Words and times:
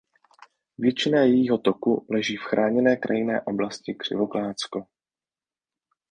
Většina 0.77 1.19
jejího 1.21 1.57
toku 1.57 2.05
leží 2.09 2.37
v 2.37 2.41
Chráněné 2.43 2.95
krajinné 2.95 3.41
oblasti 3.41 3.93
Křivoklátsko. 3.95 4.85